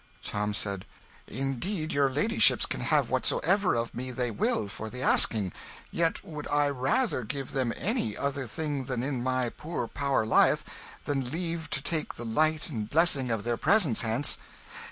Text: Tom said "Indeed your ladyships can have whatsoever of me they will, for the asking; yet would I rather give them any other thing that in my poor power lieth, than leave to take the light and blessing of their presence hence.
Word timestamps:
Tom 0.23 0.51
said 0.55 0.85
"Indeed 1.27 1.93
your 1.93 2.09
ladyships 2.09 2.65
can 2.67 2.81
have 2.81 3.11
whatsoever 3.11 3.75
of 3.75 3.93
me 3.93 4.09
they 4.09 4.31
will, 4.31 4.67
for 4.67 4.89
the 4.89 5.03
asking; 5.03 5.53
yet 5.91 6.23
would 6.25 6.47
I 6.47 6.69
rather 6.69 7.23
give 7.23 7.51
them 7.51 7.71
any 7.77 8.17
other 8.17 8.47
thing 8.47 8.85
that 8.85 9.03
in 9.03 9.21
my 9.21 9.49
poor 9.49 9.85
power 9.87 10.25
lieth, 10.25 10.63
than 11.05 11.29
leave 11.29 11.69
to 11.69 11.83
take 11.83 12.15
the 12.15 12.25
light 12.25 12.67
and 12.67 12.89
blessing 12.89 13.29
of 13.29 13.43
their 13.43 13.57
presence 13.57 14.01
hence. 14.01 14.39